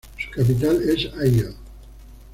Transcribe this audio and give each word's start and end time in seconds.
Su 0.19 0.31
capital 0.31 0.81
es 0.89 1.13
Aigle. 1.13 1.53